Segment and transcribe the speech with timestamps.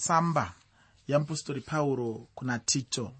[0.00, 0.54] petsamba
[1.08, 3.12] yeapostori pauro kuna tito.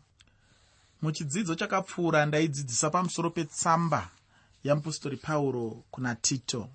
[1.02, 4.10] Muchidzidzo chakapfuura ndaidzidzisa pamusoro petsamba
[4.64, 6.68] yeapostori pauro kuna tito.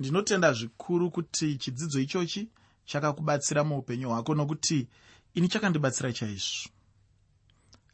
[0.00, 2.48] Ndinotenda zvikuru kuti chidzidzo ichochi
[2.84, 4.88] chakakubatsira muupenyu hwako nokuti
[5.34, 6.70] ini chakandibatsira chaizvo.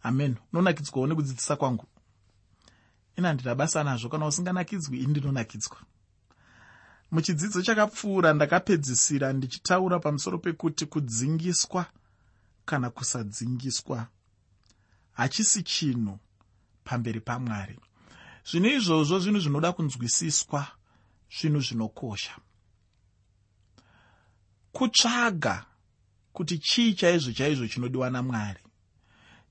[0.02, 0.36] Amen.
[0.52, 1.86] Unonakidzwawo nekudzidzisa kwangu.
[3.16, 4.08] Ina ndina basa nazvo.
[4.08, 5.78] Kana usinganakidzwi ini ndinonakidzwa
[7.14, 11.86] muchidzidzo chakapfuura ndakapedzisira ndichitaura pamusoro pekuti kudzingiswa
[12.64, 14.06] kana kusadzingiswa
[15.12, 16.18] hachisi chinhu
[16.84, 17.78] pamberi pamwari.
[18.50, 20.66] Zvino izvozvo zvinhu zvinoda kunzwisiswa
[21.36, 22.36] zvinhu zvinokosha.
[24.72, 25.66] Kutsvaga
[26.32, 28.60] kuti chii chaizvo chaizvo chinodiwa namwari?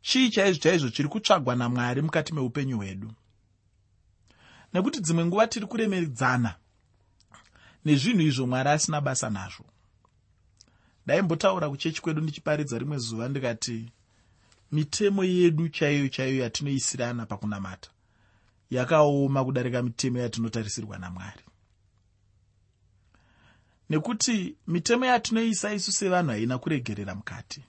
[0.02, 3.14] Chii chaizvo chaizvo chiri kutsvagwa namwari mukati meupenyu hwedu?
[4.74, 6.56] Nekuti dzimwe nguva tiri kuremedzana
[7.86, 9.66] nezvinhu izvo mwari asina basa nazvo.
[11.06, 13.92] Ndaimbotaura kuchechi kwedu ndichiparidza rimwe zuva ndikati
[14.72, 17.90] mitemo yedu chaiyo chaiyo yatinoisirana pakunamata
[18.70, 21.44] yakaoma kudarika mitemo yatinotarisirwa namwari.
[23.90, 27.64] Nekuti mitemo yatinoisa isu sevanhu haina kuregerera mukati.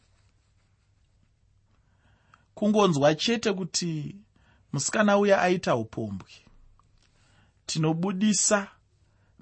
[2.54, 4.16] Kungonzwa chete kuti
[4.72, 6.28] musikana uya aita upombwe
[7.66, 8.68] tinobudisa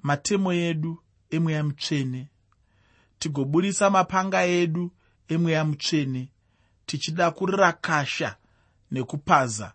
[0.03, 2.29] matemo edu emweya mutsvene
[3.19, 4.91] tigobudisa mapanga edu
[5.27, 6.29] emweya mutsvene
[6.85, 8.35] tichida kurakasha
[8.91, 9.73] nekupaza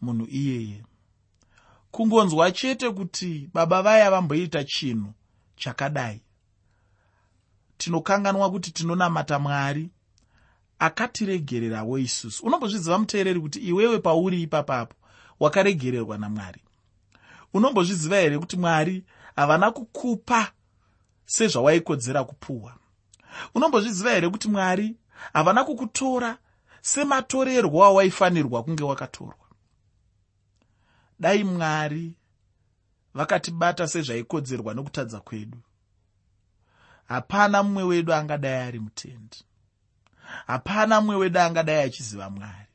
[0.00, 0.82] munhu iyeye.
[1.90, 5.12] Kungonzwa chete kuti baba vaya vamboita chinhu
[5.56, 6.22] chakadai?
[7.78, 9.90] Tinokanganwa kuti tinonamata mwari
[10.78, 12.46] akatiregererawo isusu.
[12.46, 14.94] Unombozviziva muteereri kuti iwewe pauri ipapapo
[15.40, 16.60] wakaregererwa namwari?
[17.54, 19.04] Unombozviziva here kuti mwari
[19.36, 20.52] havana kukupa
[21.26, 22.76] sezvawaikodzera kupuhwa.
[23.54, 24.96] Unombozviziva here kuti mwari
[25.32, 26.38] havana kukutora
[26.80, 29.46] sematorerwo awaifanirwa kunge wakatorwa?
[31.18, 32.16] Dai mwari
[33.14, 35.58] vakatibata sezvaikodzerwa nokutadza kwedu.
[37.08, 39.44] Hapana mumwe wedu angadai ari mutendi.
[40.46, 42.66] Hapana mumwe wedu angadai achiziva mwari.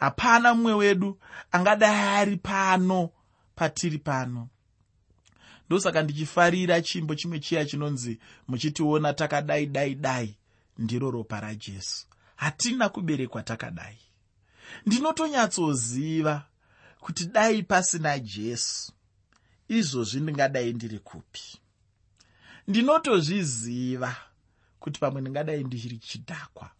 [0.00, 1.18] Hapana mumwe wedu
[1.52, 3.10] angadai ari pano
[3.54, 4.48] patiri pano
[5.68, 8.18] ndosaka ndichifarira chimbo chimwe chiya chinonzi
[8.48, 10.36] muchitiona takadai dai dai
[10.78, 12.06] ndiro ropa rajesu
[12.36, 13.98] hatina kuberekwa takadai.
[14.86, 16.44] Ndinotonyatsoziva
[17.00, 18.92] kuti dai pasina jesu
[19.68, 21.58] izvozvi ndingadai ndiri kupi.
[22.68, 24.16] Ndinotozviziva
[24.80, 26.70] kuti pamwe ndingadai ndiri chidhakwa.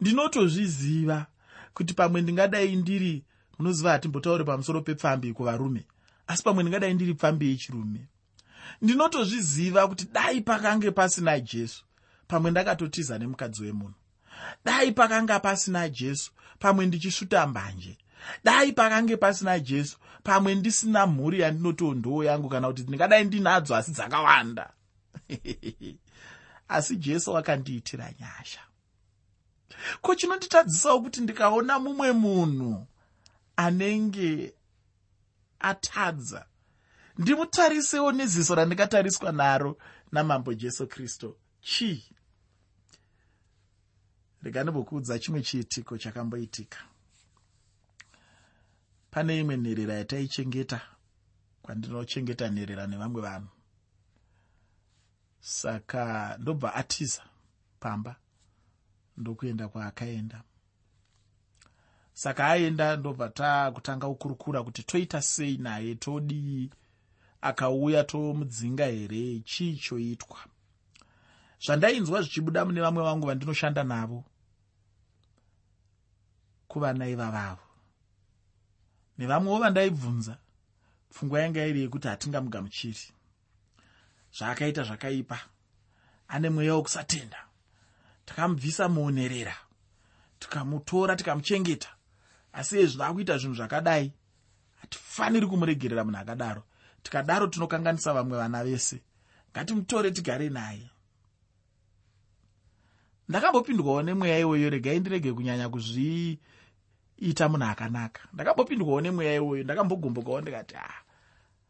[0.00, 1.26] Ndinotozviziva
[1.74, 3.24] kuti pamwe ndingadai ndiri
[3.58, 5.86] munoziva hatimbotauri pamusoro pepfambi kuvarume
[6.26, 8.06] asi pamwe ndingadai ndiri pfambi yechirume
[8.82, 11.84] ndinotozviziva kuti dai pakange pasina jesu
[12.28, 13.94] pamwe ndakatotiza nemukadzi wemunhu.
[14.64, 17.98] Dai pakanga pasina jesu pamwe ndichisvuta mbanje.
[18.44, 23.90] Dai pakange pasina jesu pamwe ndisina mhuri yandinotiwo ndoo yangu kana kuti ndingadai ndinadzo asi
[23.90, 24.72] dzakawanda.
[26.68, 28.60] Asi jesu akandiitira nyasha.
[30.00, 32.86] Ko chinonditadzisawo kuti ndikaona mumwe munhu
[33.56, 34.54] anenge
[35.58, 36.46] atadza
[37.18, 39.78] ndimutarisewo neziso randingatariswa naro
[40.12, 41.36] namambo jesu kristu.
[41.60, 42.04] Chii
[44.42, 46.78] rega ndimbokuudza chimwe chiitiko chakamboitika.
[49.10, 50.80] Pane imwe nherera yataichengeta
[51.62, 53.48] kwandinochengeta nherera nevamwe vanhu.
[55.40, 57.22] Saka ndobva atiza
[57.80, 58.16] pamba
[59.16, 60.42] ndokuenda kwaakaenda.
[62.12, 66.70] Saka aenda ndobva takutanga kukurukura kuti toita sei naye todii
[67.44, 69.40] akauya tomudzinga here?
[69.44, 70.38] Chii choitwa?
[71.60, 74.24] Zvandainzwa zvichibuda mune vamwe vangu vandinoshanda navo
[76.68, 77.68] kuvana ivavavo
[79.18, 80.38] nevamwewo vandaibvunza
[81.10, 83.06] pfungwa yanga iri yekuti hatingamugamuchiri.
[84.36, 85.38] Zvaakaita zvakaipa.
[86.28, 87.38] Ane mweya wokusatenda.
[88.24, 89.56] Takamubvisa muonerera
[90.38, 91.88] tikamutora tikamuchengeta.
[92.52, 94.12] Asi izvi zvaakuita zvinhu zvakadai
[94.80, 96.62] hatifaniri kumuregerera munhu akadaro
[97.04, 99.00] tikadaro tinokanganisa vamwe vana vese.
[99.52, 100.90] Ngatimutore tigare naye.
[103.28, 108.20] Ndakambopindwawo nemweya iwoyo regai ndirege kunyanya kuzviita munhu akanaka.
[108.32, 111.00] Ndakambopindwawo nemweya iwoyo ndakambogombokawo ndikati ah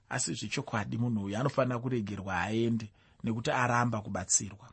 [0.09, 2.91] asi zvechokwadi munhu uyu anofanira kuregerwa aende
[3.25, 4.71] nekuti aramba kubatsirwa.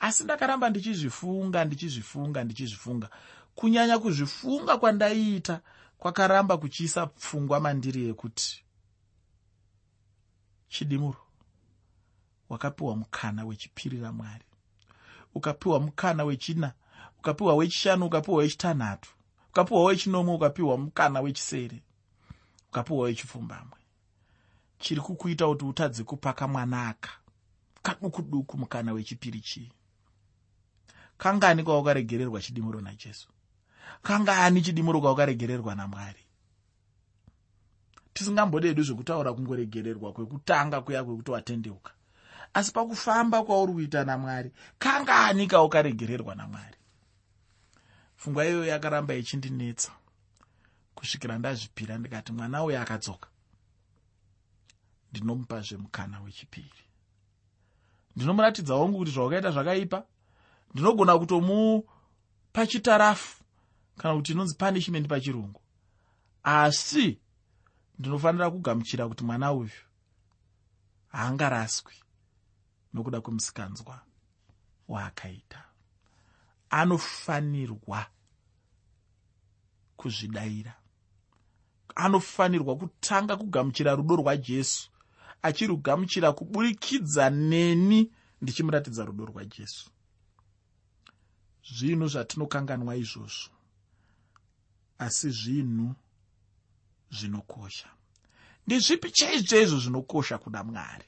[0.00, 3.08] Asi ndakaramba ndichizvifunga ndichizvifunga ndichizvifunga.
[3.54, 5.60] Kunyanya kuzvifunga kwandaiita
[5.98, 8.64] kwakaramba kuchiisa pfungwa mandiri yekuti
[10.68, 11.18] chidimuro
[12.48, 14.44] wakapiwa mukana wechipirira mwari
[15.34, 16.72] ukapiwa mukana wechina
[17.18, 19.10] ukapiwa wechishanu ukapiwa wechitanhatu
[19.50, 21.82] ukapiwa wechinomwe ukapiwa mukana wechisere
[22.68, 23.78] ukapiwa wechipfumbamwe.
[24.78, 27.10] Chiri kukuita kuti utadze kupaka mwanaka
[27.82, 29.72] kaduku duku mukana wechipiri chii
[31.18, 33.28] kangani kwaukaregererwa chidimuro najesu?
[34.02, 36.20] Kangani chidimuro kwaukaregererwa namwari
[38.18, 41.92] tisingambodedu zvekutaura kungoregererwa kwekutanga kuya kwekuti watendeuka.
[42.54, 46.76] Asi pakufamba kwauri kuita namwari kangani kaukaregererwa namwari?
[48.16, 49.92] Pfungwa iyoyo yakaramba ichindinetsa
[50.94, 53.28] kusvikira ndazvipira ndikati mwana uyo akadzoka.
[55.10, 56.82] Ndinomupazve mukana wechipiri.
[58.16, 60.02] Ndinomuratidza wangu kuti zvaukaita zvakaipa.
[60.74, 63.44] Ndinogona kutomupa chitarafu
[63.98, 65.60] kana kuti inonzi punishment pachirungu.
[66.42, 67.18] Asi
[67.98, 69.70] ndinofanira kugamuchira kuti mwana uyu
[71.08, 71.94] haangaraswi
[72.94, 74.00] nokuda kwemusikanzwa
[74.88, 75.64] waakaita.
[76.70, 78.06] Anofanirwa
[79.96, 80.74] kuzvidayira
[81.94, 84.90] anofanirwa kutanga kugamuchira rudo rwajesu
[85.42, 88.12] achirugamuchira kuburikidza neni
[88.42, 89.90] ndichimuratidza rudo rwajesu.
[91.76, 93.50] Zvinhu zvatinokanganwa izvozvo
[94.98, 95.94] asi zvinhu
[97.10, 97.88] zvinokosha.
[98.66, 101.04] Ndezvipi chaizvoizvo zvinokosha kuda mwari?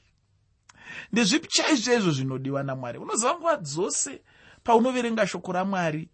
[1.11, 4.21] Ndezvipi chaizvoizvo zvinodiwa namwari unoziva nguva dzose
[4.63, 6.09] paunoverenga shoko ramwari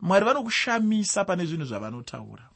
[0.00, 2.48] mwari vanokushamisa pane zvinhu zvavanotaura.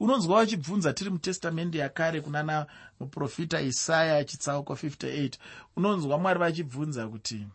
[0.00, 2.66] Unonzwa vachibvunza tiri mutestamende yakare kunana
[3.00, 5.30] muprofita isaya chitsauko 58
[5.76, 7.46] unonzwa mwari vachibvunza kuti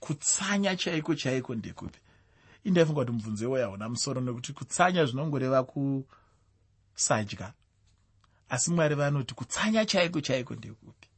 [0.00, 1.98] kutsanya chaiko chaiko ndekupi?
[2.64, 5.64] Indaifunga kuti mubvunzo iwoyo hauna musoro nekuti kutsanya zvinongoreva
[6.94, 7.52] kusadya
[8.48, 11.08] asi mwari vanoti kutsanya chaiko chaiko ndekupi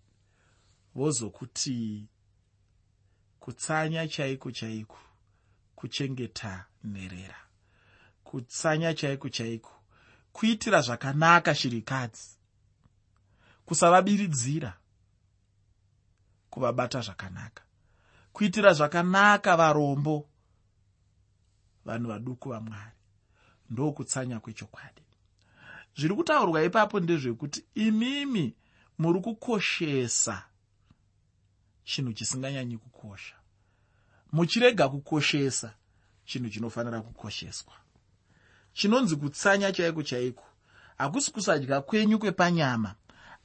[0.95, 2.09] vozokuti
[3.41, 4.99] kutsanya chaiko chaiko
[5.75, 7.41] kuchengeta nherera
[8.25, 9.75] kutsanya chaiko chaiko
[10.35, 12.29] kuitira zvakanaka shirikadzi.
[13.67, 14.73] Kusavabiridzira
[16.51, 17.63] kuvabata zvakanaka.
[18.33, 20.29] Kuitira zvakanaka varombo
[21.85, 22.97] vanhu vaduku vamwari.
[23.71, 25.03] Ndokutsanya kwechokwadi
[25.97, 28.55] zviri kutaurwa ipapo ndezvekuti imimi
[28.99, 30.43] muri kukoshesa
[31.85, 33.35] chinhu chisinganyanyi kukosha.
[34.33, 35.75] Muchirega kukoshesa
[36.25, 37.73] chinhu chinofanira kukosheswa.
[38.73, 40.45] Chinonzi kutsanya chaiko chaiko?
[40.99, 42.95] Hakusi kusadya kwenyu kwepanyama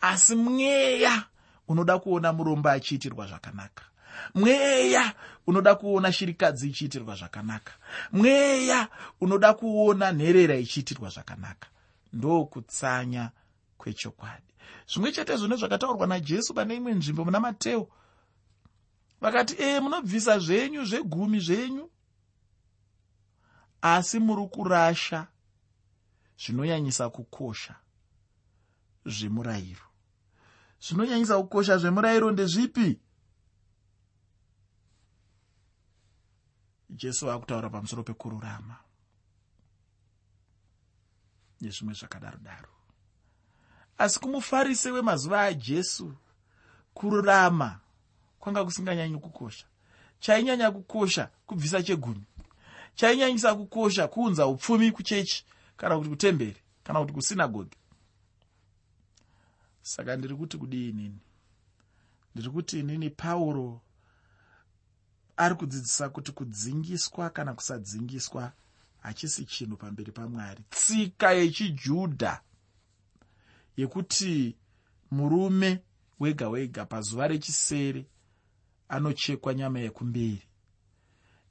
[0.02, 1.24] asi mweya
[1.68, 3.84] unoda kuona murombo achiitirwa zvakanaka.
[4.34, 5.14] Mweya
[5.48, 7.74] unoda kuona shirikadzi ichiitirwa zvakanaka.
[8.12, 8.88] Mweya
[9.22, 11.68] unoda kuona nherera ichiitirwa zvakanaka
[12.14, 13.32] ndokutsanya
[13.78, 14.54] kwechokwadi.
[14.88, 17.90] Zvimwe chetezvo nezvakataurwa najesu pane imwe nzvimbo muna mateo
[19.22, 21.90] vakati ee munobvisa zvenyu zvegumi zvenyu?
[23.82, 25.28] Asi muri kurasha
[26.42, 27.76] zvinonyanyisa kukosha
[29.06, 29.88] zvemurayiro.
[30.82, 33.00] Zvinonyanyisa kukosha zvemurayiro ndezvipi?
[36.90, 38.89] Jesu akutaura pamusoro pekururama
[41.62, 42.70] nezvimwe zvakadaro daro
[43.98, 46.14] asi kumufarisi wemazuva ajesu
[46.94, 47.80] kururama
[48.40, 49.66] kwanga kusinganyanyi kukosha.
[50.20, 52.24] Chainyanya kukosha kubvisa chegumi
[52.96, 55.46] chainyanyisa kukosha kuunza upfumi kuchechi
[55.78, 57.78] kana kuti kutemberi kana kuti kusinagogi
[59.82, 61.20] saka ndiri kuti kudii inini?
[62.36, 63.82] Ndiri kuti inini pauro
[65.38, 68.52] ari kudzidzisa kuti kudzingiswa kana kusadzingiswa
[69.02, 70.64] hachisi chinhu pamberi pamwari.
[70.70, 72.42] tsika yechijudha
[73.78, 74.56] yekuti
[75.12, 75.80] murume
[76.20, 78.06] wega wega pazuva rechisere
[78.90, 80.44] anochekwa nyama yekumberi.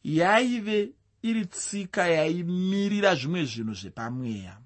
[0.05, 4.59] Yaive iri tsika yaimirira zvimwe zvinhu zvepamweya.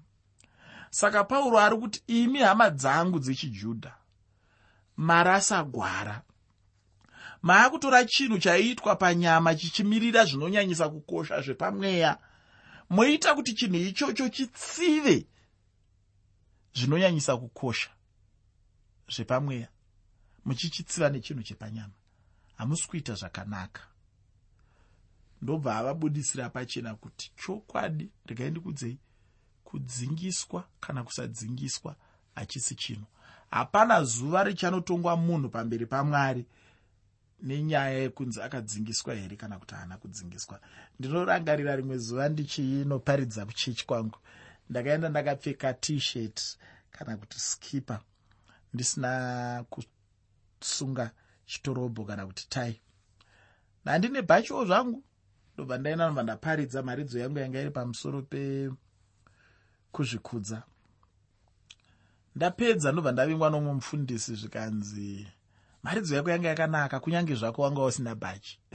[0.89, 3.95] Saka pauro ari kuti imi hama dzangu dzechijudha
[4.97, 6.21] marasa gwara.
[7.41, 12.17] Maakutora chinhu chaiitwa panyama chichimirira zvinonyanyisa kukosha zvepamweya
[12.89, 15.25] moita kuti chinhu ichocho chitsive
[16.73, 17.89] zvinonyanyisa kukosha
[19.09, 19.67] zvepamweya.
[20.45, 21.93] Muchichitsiva nechinhu chepanyama.
[22.55, 23.81] Hamusi kuita zvakanaka.
[25.41, 28.97] Ndobva avabudisira pachena kuti chokwadi regai ndikudzei
[29.63, 31.95] kudzingiswa kana kusadzingiswa
[32.35, 33.05] hachisi chinhu.
[33.51, 36.45] Hapana zuva richanotongwa munhu pamberi pamwari
[37.43, 40.59] nenyaya yekunzi akadzingiswa here kana kuti haana kudzingiswa?
[40.99, 44.17] Ndinorangarira rimwe zuva ndichiinoparidza kuchechi kwangu.
[44.69, 46.57] Ndakaenda ndakapfeka tshirt
[46.91, 47.99] kana kuti skipa.
[48.73, 49.65] Ndisina
[50.59, 51.11] kusunga
[51.45, 52.81] chitorobho kana kuti tai.
[53.85, 55.03] Handine bhachiwo zvangu.
[55.53, 58.21] Ndobva ndaenda nobva ndaparidza mharidzo yangu yanga iri pamusoro
[59.91, 60.63] pekuzvikudza
[62.35, 65.27] ndapedza ndobva ndavingwa nomwe mufundisi zvikanzi
[65.83, 68.59] mharidzo yako yanga yakanaka kunyange zvako wanga usina bhachi.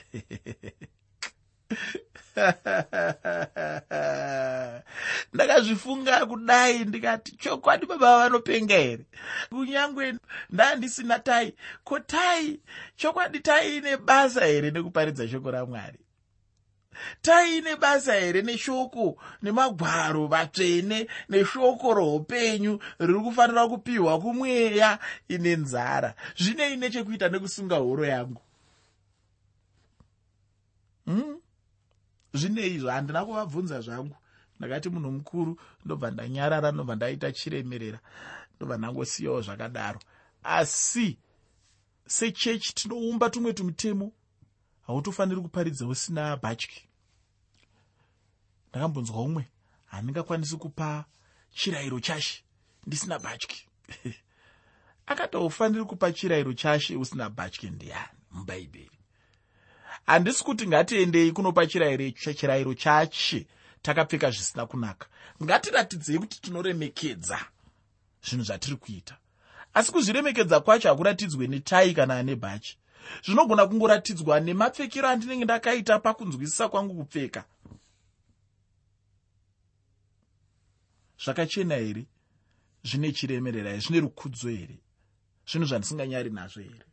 [5.33, 9.05] Ndakazvifunga kudai ndikati chokwadi baba vanopenga here?
[9.49, 10.15] Kunyange
[10.51, 12.61] ndandisina tai ko tai?
[12.97, 15.99] Chokwadi taiine basa here nekuparidza shoko ramwari
[17.23, 26.15] taiine basa here neshoko nemagwaro vatsvene neshoko roupenyu riri kufanira kupiwa kumweya ine nzara.
[26.37, 28.43] Zvineine chekuita nekusunga horo yangu.
[31.07, 31.41] Hmm?
[32.35, 34.17] zvine izvo handina kuvabvunza zvangu.
[34.59, 37.99] Ndakati munhu mukuru ndobva ndanyarara ndobva ndaita chiremerera
[38.57, 40.01] ndobva ndangosiyawo zvakadaro.
[40.43, 41.19] Asi
[42.07, 44.13] sechechi tinoumba tumwe tumutemo
[44.89, 46.83] hautofaniri kuparidza usina bhatyi
[48.71, 49.45] ndakambonzwa umwe
[49.87, 51.05] handingakwanisi kupa
[51.55, 52.45] chirayiro chashe
[52.87, 53.67] ndisina bhatyi
[55.11, 58.99] akati haufaniri kupa chirayiro chashe usina bhatyi ndiani mubhaibheri
[60.07, 63.47] handisi kuti ngatiendei kunopa chirayiro chache
[63.83, 65.07] takapfeka zvisina kunaka.
[65.43, 67.39] Ngatiratidzei kuti tinoremekedza
[68.23, 69.17] zvinhu zvatiri kuita.
[69.75, 72.79] Asi kuzviremekedza kwacho hakuratidzwe netai kana ane bhachi
[73.25, 77.45] zvinogona kungoratidzwa nemapfekero andinenge ndakaita pakunzwisisa kwangu kupfeka.
[81.25, 82.07] Zvakachena here?
[82.85, 83.81] Zvine chiremerera here?
[83.81, 84.79] Zvine rukudzo here?
[85.47, 86.87] Zvinhu zvandisinganyari nazvo here?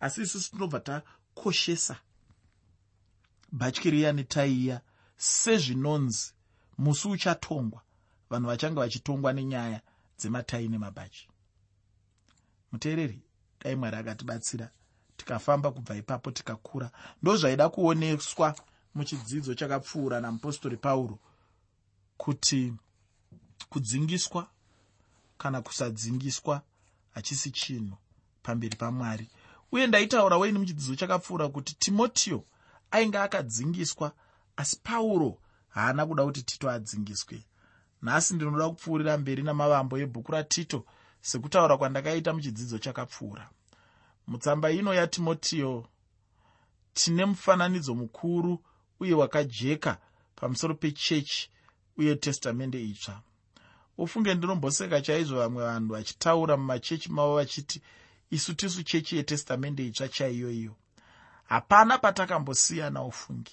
[0.00, 1.96] Asi isusu tinobva takoshesa
[3.52, 4.80] bhatyiriya netaiya
[5.16, 6.32] sezvinonzi
[6.78, 7.82] musi uchatongwa.
[8.30, 9.80] Vanhu vachange vachitongwa nenyaya
[10.18, 11.28] dzematai nemabhachi
[12.74, 13.22] muteereri
[13.60, 14.70] dai mwari akatibatsira
[15.16, 16.90] tikafamba kubva ipapo tikakura.
[17.22, 18.54] Ndo zvaida kuoneswa
[18.94, 21.18] muchidzidzo chakapfuura namupostori pauro
[22.16, 22.74] kuti
[23.68, 24.46] kudzingiswa
[25.38, 26.62] kana kusadzingiswa
[27.14, 27.96] hachisi chinhu
[28.42, 29.28] pamberi pamwari.
[29.72, 32.44] Uye ndaitaura waini muchidzidzo chakapfuura kuti timotiyo
[32.90, 34.12] ainge akadzingiswa
[34.56, 37.44] asi pauro haana kuda kuti tito adzingiswe.
[38.02, 40.84] Nhasi ndinoda kupfuurira mberi namavambo ebhuku ratito
[41.20, 43.50] sekutaura kwandakaita muchidzidzo chakapfuura
[44.26, 45.86] mutsamba ino yatimotiyo
[46.94, 48.62] tine mufananidzo mukuru
[49.00, 49.98] uye wakajeka
[50.36, 51.50] pamusoro pechechi
[51.96, 53.20] uye testamende itsva.
[53.98, 57.82] Ufunge ndinomboseka chaizvo vamwe vanhu vachitaura mumachechi mavo vachiti
[58.30, 60.74] isu tisu chechi yetestamende itsva chaiyo iyo
[61.44, 63.52] hapana patakambosiyana ufungi.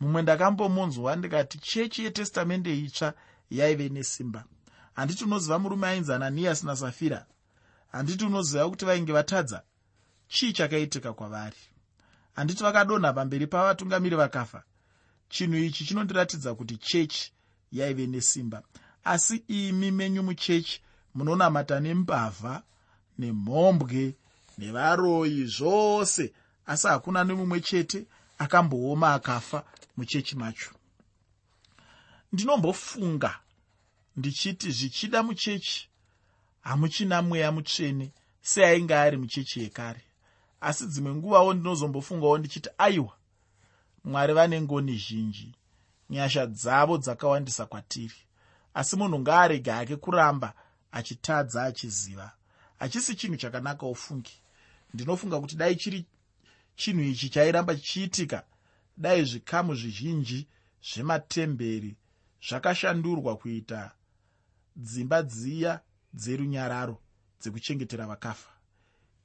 [0.00, 3.14] Mumwe ndakambomunzwa ndikati chechi yetestamende itsva
[3.50, 4.44] yaive nesimba.
[4.94, 7.26] Handiti unoziva murume ainzi ananiyasi nasafira?
[7.92, 9.62] Handiti unoziva kuti vainge vatadza
[10.30, 11.56] chii chakaitika kwavari?
[12.36, 14.62] Handiti vakadonha pamberi pavatungamiri vakafa.
[15.28, 17.32] Chinhu ichi chinondiratidza kuti chechi
[17.72, 18.62] yaive nesimba.
[19.04, 20.82] Asi imi menyu muchechi
[21.14, 22.62] munonamata nembavha
[23.18, 24.14] nemhombwe
[24.58, 26.32] nevaroyi zvose.
[26.66, 28.06] Asi hakuna nemumwe chete
[28.38, 29.64] akambooma akafa
[29.96, 30.70] muchechi macho.
[32.32, 33.38] Ndinombofunga
[34.16, 35.88] ndichiti zvichida muchechi
[36.60, 40.02] hamuchina mweya mutsvene seainge ari muchechi yekare
[40.60, 43.16] asi dzimwe nguvawo ndinozombofungawo ndichiti aiwa
[44.04, 45.54] mwari vane ngoni zhinji
[46.10, 48.14] nyasha dzavo dzakawandisa kwatiri.
[48.74, 50.54] Asi munhu ngaarege hake kuramba
[50.92, 52.32] achitadza achiziva.
[52.78, 54.42] Hachisi chinhu chakanaka ufungi.
[54.94, 56.06] Ndinofunga kuti dai chiri
[56.76, 58.44] chinhu ichi chairamba chichiitika
[58.96, 60.48] dai zvikamu zvizhinji
[60.82, 61.96] zvematemberi
[62.48, 63.92] zvakashandurwa kuita
[64.76, 65.80] dzimba dziya
[66.14, 66.96] dzerunyararo
[67.40, 68.49] dzekuchengetera vakafa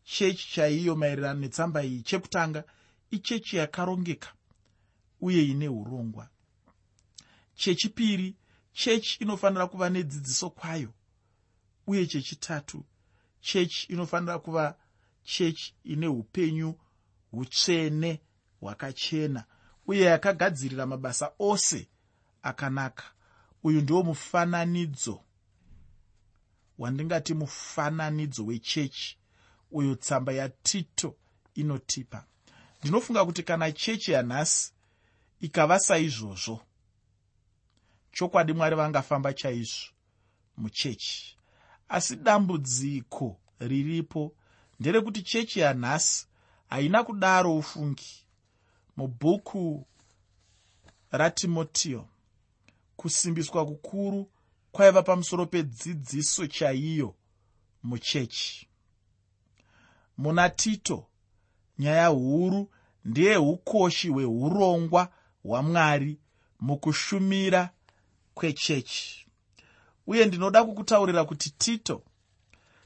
[0.05, 2.63] chechi chaiyo maererano netsamba iyi chekutanga
[3.11, 4.29] ichechi yakarongeka
[5.21, 6.29] uye ine urongwa.
[7.55, 8.35] Chechipiri
[8.73, 10.93] chechi inofanira kuva nedzidziso kwayo
[11.87, 12.83] uye chechitatu
[13.41, 14.77] chechi inofanira kuva
[15.23, 16.75] chechi ine upenyu
[17.33, 18.21] utsvene
[18.61, 19.43] hwakachena
[19.87, 21.87] uye yakagadzirira mabasa ose
[22.43, 23.03] akanaka.
[23.63, 25.21] Uyu ndiwo mufananidzo
[26.77, 29.17] wandingati mufananidzo wechechi
[29.71, 31.15] uyo tsamba yatito
[31.55, 32.25] inotipa.
[32.81, 34.73] Ndinofunga kuti kana chechi yanhasi
[35.41, 36.61] ikava saizvozvo
[38.11, 39.87] chokwadi mwari vangafamba chaizvo
[40.57, 41.37] muchechi.
[41.89, 44.35] Asi dambudziko riripo
[44.79, 46.27] nderekuti chechi yanhasi
[46.69, 48.25] haina kudaro ufungi.
[48.97, 49.87] Mubhuku
[51.11, 52.07] ratimotiyo
[52.95, 54.31] kusimbiswa kukuru
[54.71, 57.15] kwaiva pamusoro pedzidziso chaiyo
[57.83, 58.67] muchechi
[60.17, 61.05] muna tito.
[61.79, 62.69] Nyaya huru
[63.05, 65.09] ndeyeukoshi hweurongwa
[65.43, 66.17] hwamwari
[66.59, 67.69] mukushumira
[68.33, 69.27] kwechechi.
[70.07, 72.03] Uye ndinoda kukutaurira kuti tito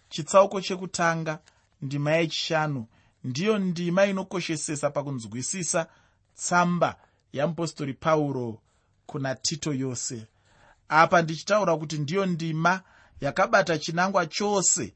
[0.09, 1.39] chitsauko chekutanga
[1.81, 2.85] ndima yechishanu
[3.23, 5.87] ndiyo ndima inokoshesesa pakunzwisisa
[6.35, 6.95] tsamba
[7.33, 8.61] yeapostori pauro
[9.05, 10.27] kuna tito yose.
[10.89, 12.81] Apa ndichitaura kuti ndiyo ndima
[13.21, 14.93] yakabata chinangwa chose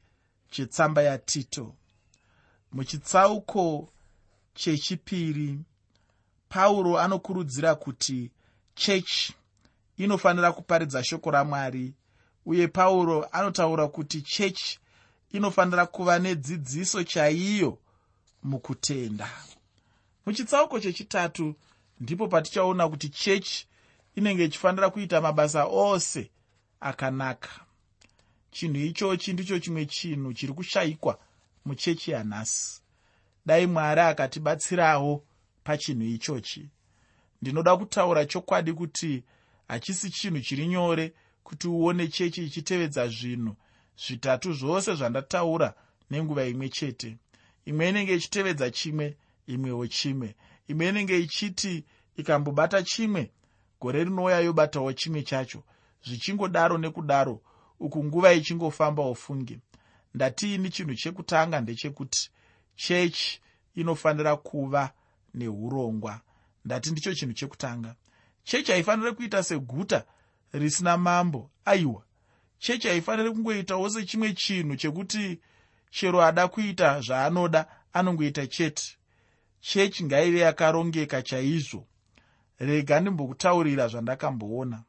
[0.50, 1.74] chetsamba yatito
[2.74, 3.88] muchitsauko
[4.54, 5.58] chechipiri
[6.48, 8.30] pauro anokurudzira kuti
[8.74, 9.34] chechi
[9.96, 11.94] inofanira kuparidza shoko ramwari
[12.46, 14.78] uye pauro anotaura kuti chechi
[15.32, 17.78] inofanira kuva nedzidziso chaiyo
[18.42, 19.30] mukutenda.
[20.26, 21.54] Muchitsauko chechitatu
[22.00, 23.66] ndipo patichaona kuti chechi
[24.16, 26.30] inenge ichifanira kuita mabasa ose
[26.80, 27.50] akanaka.
[28.50, 31.18] Chinhu ichochi ndicho chimwe chinhu chiri kushayikwa
[31.64, 32.82] muchechi yanhasi.
[33.46, 35.24] Dai mwari akatibatsirawo
[35.64, 36.70] pachinhu ichochi.
[37.42, 39.22] Ndinoda kutaura chokwadi kuti
[39.68, 43.56] hachisi chinhu chiri nyore kuti uone chechi ichitevedza zvinhu
[44.06, 45.74] zvitatu zvose zvandataura
[46.10, 47.16] nenguva imwe chete.
[47.64, 49.16] Imwe inenge ichitevedza chimwe
[49.46, 50.34] imwewo chimwe.
[50.68, 51.84] Imwe inenge ichiti
[52.16, 53.30] ikambobata chimwe
[53.80, 55.62] gore rinouya yobatawo chimwe chacho.
[56.06, 57.40] Zvichingodaro nekudaro
[57.80, 59.58] uku nguva ichingofamba ufunge
[60.14, 62.30] ndatiini chinhu chekutanga ndechekuti
[62.76, 63.40] chechi
[63.74, 64.92] inofanira kuva
[65.34, 66.20] neurongwa
[66.64, 67.94] ndati ndicho chinhu chekutanga.
[68.44, 70.04] Chechi haifaniri kuita seguta
[70.52, 71.50] risina mambo.
[71.64, 72.04] Aiwa.
[72.58, 75.40] Chechi haifaniri kungoitawo sechimwe chinhu chekuti
[75.90, 78.96] chero ada kuita zvaanoda anongoita chete.
[79.60, 81.86] Chechi ngaive yakarongeka chaizvo.
[82.58, 84.82] Rega ndimbokutaurira zvandakamboona.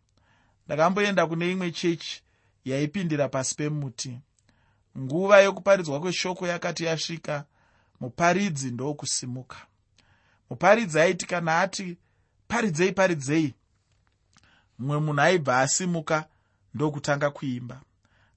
[0.65, 2.21] Ndakamboenda kune imwe chechi
[2.65, 4.19] yaipindira pasi pemuti
[4.97, 7.45] nguva yokuparidzwa kweshoko yakati yasvika
[7.99, 9.57] muparidzi ndokusimuka.
[10.49, 11.97] Muparidzi aiti kana ati
[12.47, 13.53] paridzei paridzei.
[14.79, 16.25] Mumwe munhu aibva asimuka
[16.73, 17.81] ndokutanga kuimba.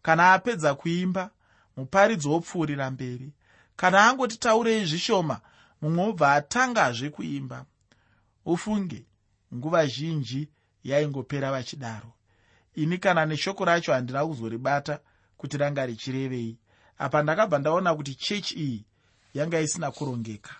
[0.02, 1.30] Kana apedza kuimba
[1.76, 3.32] muparidzi wopfuurira mberi.
[3.76, 5.40] Kana angoti taurei zvishoma
[5.82, 7.64] mumwe wobva atangazve kuimba.
[8.44, 9.04] Ufunge
[9.54, 10.48] nguva zhinji
[10.84, 12.12] yaingopera vachidaro.
[12.74, 15.00] Ini kana neshoko racho handina kuzoribata
[15.38, 16.58] kuti ranga richirevei.
[16.98, 18.84] Apa ndakabva ndaona kuti chechi iyi
[19.34, 20.54] yanga isina kurongeka.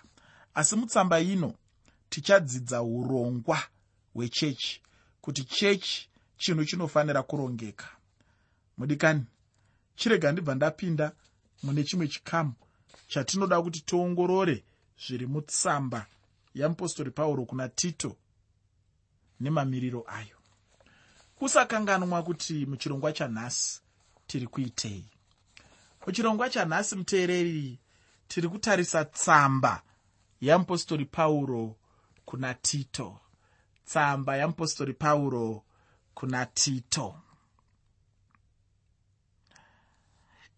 [0.53, 1.53] Asi mutsamba ino
[2.09, 3.59] tichadzidza urongwa
[4.13, 4.81] hwechechi
[5.21, 7.87] kuti chechi chinhu chinofanira kurongeka.
[8.77, 9.25] Mudikani
[9.95, 11.11] chirega ndibva ndapinda
[11.63, 12.53] mune chimwe chikamu
[13.07, 14.63] chatinoda kuti tiongorore
[15.07, 16.05] zviri mutsamba
[16.55, 18.15] yeapostori pauro kuna tito
[19.39, 20.37] nemamiriro ayo.
[21.35, 23.81] Kusakanganwa kuti muchirongwa chanhasi
[24.29, 25.05] tiri kuitei?
[26.05, 27.79] Muchirongwa chanhasi muteereri
[28.27, 29.81] tiri kutarisa tsamba
[30.41, 31.75] yeapostori pauro
[32.25, 33.19] kuna tito.
[33.85, 35.63] Tsamba yeapostori pauro
[36.13, 37.15] kuna tito.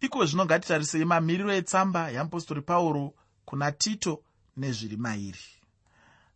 [0.01, 3.13] Iko zvino ngatitarisei mamiriro etsamba yeapostori pauro
[3.45, 4.23] kuna tito
[4.57, 5.45] nezviri mairi.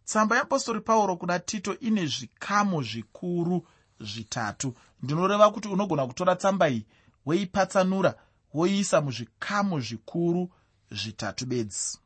[0.05, 3.67] Tsamba yeapostori pauro kuna tito ine zvikamu zvikuru
[3.99, 4.73] zvitatu.
[5.01, 6.85] Ndinoreva kuti unogona kutora tsamba iyi
[7.25, 8.15] woipatsanura
[8.53, 10.51] woiisa muzvikamu zvikuru
[10.91, 11.97] zvitatu bedzi.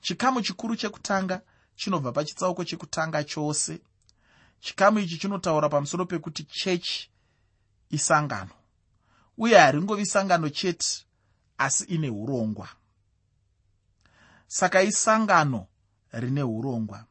[0.00, 1.40] Chikamu chikuru chekutanga
[1.76, 3.80] chinobva pachitsauko chekutanga chose.
[4.60, 7.10] Chikamu ichi chinotaura pamusoro pekuti chechi
[7.90, 8.50] isangano
[9.38, 11.06] uye haringovi sangano chete
[11.58, 12.68] asi ine urongwa.
[14.46, 15.66] Saka isangano
[16.12, 17.04] rine urongwa.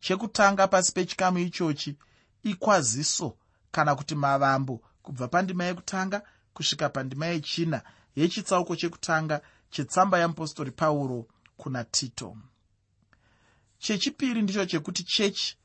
[0.00, 1.96] Chekutanga pasi pechikamu ichochi
[2.42, 3.36] ikwaziso
[3.70, 6.22] kana kuti mavambo kubva pandima yekutanga
[6.54, 7.82] kusvika pandima yechina
[8.16, 12.36] yechitsauko chekutanga chetsamba yeapostori pauro kuna tito.
[13.78, 15.56] Chechipiri ndicho chekuti chechi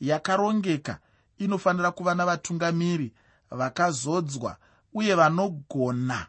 [0.00, 0.98] yakarongeka
[1.38, 3.12] inofanira kuva navatungamiri
[3.50, 4.56] vakazodzwa
[4.94, 6.26] uye vanogona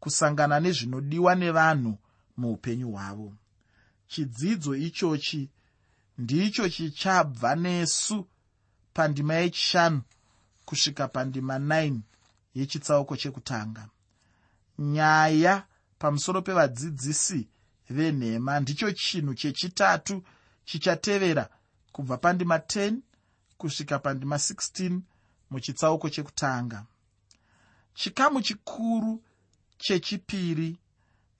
[0.00, 1.98] kusangana nezvinodiwa nevanhu
[2.36, 3.34] muupenyu hwavo.
[4.06, 5.50] Chidzidzo ichochi
[6.18, 8.26] ndicho chichabva nesu
[8.94, 10.02] pandima yechishanu
[10.68, 11.98] kusvika pandima 9
[12.54, 13.88] yechitsauko chekutanga.
[14.78, 15.66] Nyaya
[15.98, 17.48] pamusoro pevadzidzisi
[17.90, 20.22] venhema ndicho chinhu chechitatu
[20.64, 21.48] chichatevera
[21.92, 22.96] kubva pandima 10
[23.58, 25.00] kusvika pandima 16
[25.50, 26.84] muchitsauko chekutanga.
[27.94, 29.22] Chikamu chikuru
[29.78, 30.78] chechipiri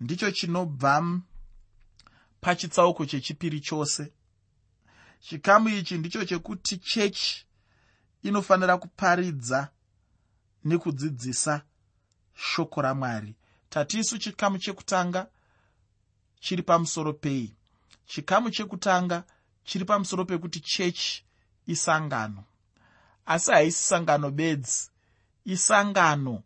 [0.01, 1.21] ndicho chinobva
[2.41, 4.13] pachitsauko chechipiri chose.
[5.21, 7.48] Chikamu ichi ndicho chekuti chechi
[8.29, 9.69] inofanira kuparidza
[10.65, 11.63] nekudzidzisa
[12.35, 13.35] shoko ramwari.
[13.71, 15.27] Tatisu chikamu chekutanga
[16.41, 17.55] chiri pamusoro pei.
[18.07, 19.25] Chikamu chekutanga
[19.65, 21.25] chiri pamusoro pekuti chechi
[21.67, 22.45] isangano.
[23.27, 24.91] Asi haisi sangano bedzi
[25.45, 26.43] isangano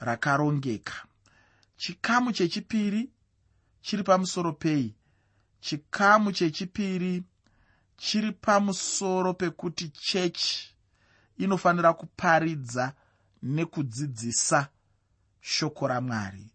[0.00, 1.06] rakarongeka.
[1.76, 3.10] Chikamu chechipiri
[3.82, 4.94] chiri pamusoro pei.
[5.60, 7.22] Chikamu chechipiri
[7.96, 10.77] chiri pamusoro pekuti chechi
[11.38, 12.92] inofanira kuparidza
[13.42, 14.68] nekudzidzisa
[15.40, 16.46] shoko ramwari.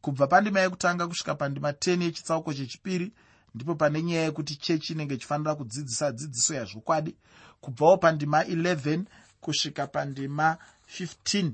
[0.00, 3.12] Kubva pandima yekutanga kusvika pandima 10 yechitsauko chechipiri
[3.54, 7.16] ndipo pane nyaya yekuti chechi inenge ichifanira kudzidzisa dzidziso yazvokwadi.
[7.60, 9.04] Kubvawo pandima 11
[9.40, 10.56] kusvika pandima
[10.98, 11.50] 15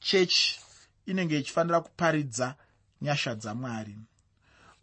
[0.00, 0.60] chechi
[1.06, 2.54] inenge ichifanira kuparidza
[3.00, 3.98] nyasha dzamwari.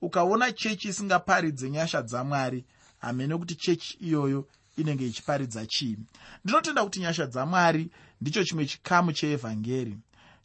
[0.02, 2.66] Ukaona chechi isingaparidze nyasha dzamwari
[3.00, 4.48] hamene kuti chechi iyoyo
[4.82, 5.98] inenge ichiparidza chii.
[6.44, 9.98] Ndinotenda kuti nyasha dzamwari ndicho chimwe chikamu cheevhangeri.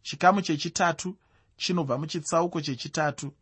[0.02, 1.16] Chikamu chechitatu
[1.56, 3.32] chinobva muchitsauko chechitatu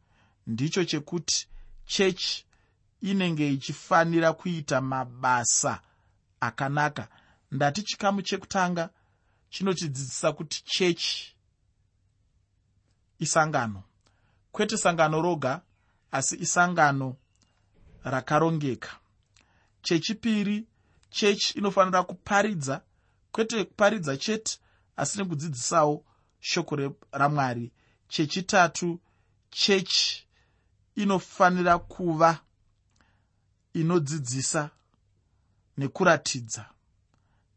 [0.47, 1.49] ndicho chekuti
[1.87, 2.47] chechi
[3.01, 5.81] inenge ichifanira kuita mabasa
[6.41, 7.09] akanaka.
[7.51, 8.91] Ndati chikamu chekutanga
[9.51, 11.37] chinotidzidzisa kuti chechi
[13.19, 13.83] isangano.
[14.53, 15.61] Kwete sangano roga
[16.13, 17.17] asi isangano
[18.05, 18.91] rakarongeka.
[19.83, 20.67] Chechipiri
[21.13, 22.83] chechi inofanira kuparidza
[23.33, 24.59] kwete kuparidza chete
[24.97, 26.05] asi nekudzidzisawo
[26.41, 26.75] shoko
[27.13, 27.73] ramwari.
[28.09, 29.01] Chechitatu
[29.51, 30.27] chechi
[30.95, 32.39] inofanira kuva
[33.75, 34.71] inodzidzisa
[35.79, 36.65] nekuratidza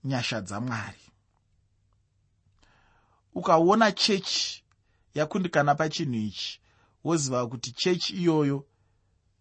[0.04, 1.02] nyasha dzamwari
[3.34, 4.64] ukaona chechi
[5.14, 6.62] yakundikana pachinhu ichi
[7.04, 8.66] woziva kuti chechi iyoyo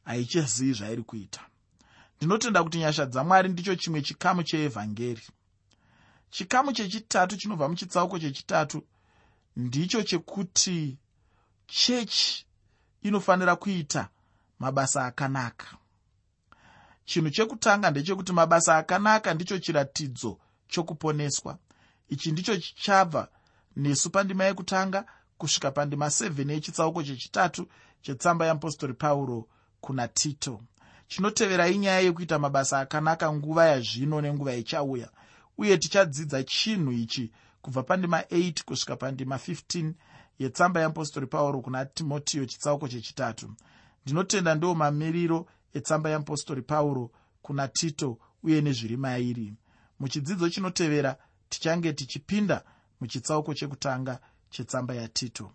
[0.05, 1.43] haichazivi zvairi kuita
[2.25, 5.23] ndinotenda kuti nyasha dzamwari ndicho chimwe chikamu cheevhangeri
[6.31, 8.87] chikamu chechitatu chinobva muchitsauko chechitatu
[9.57, 10.97] ndicho chekuti
[11.67, 12.47] chechi
[13.03, 14.09] inofanira kuita
[14.59, 15.67] mabasa akanaka.
[17.05, 21.59] Chinhu chekutanga ndechekuti mabasa akanaka ndicho chiratidzo chokuponeswa.
[22.09, 23.29] Ichi ndicho chichabva
[23.77, 25.05] nesu pandima yekutanga
[25.39, 27.69] kusvika pandima 7 yechitsauko chechitatu
[28.03, 29.49] chetsamba yeapostori pauro
[29.81, 30.61] kuna tito
[31.15, 35.09] chinotevera inyaya yekuita mabasa akanaka nguva yazvino nenguva ichauya.
[35.59, 39.93] Uye tichadzidza chinhu ichi kubva pandima 8 kusvika pandima 15
[40.39, 43.55] yetsamba yeapostori pauro kuna timotiyo chitsauko chechitatu.
[44.05, 47.11] Ndinotenda ndiwo mamiriro etsamba yeapostori pauro
[47.43, 49.55] kuna tito uye nezviri mairi.
[50.01, 51.17] Muchidzidzo chinotevera
[51.49, 52.65] tichange tichipinda
[53.01, 55.53] muchitsauko chekutanga chetsamba yatito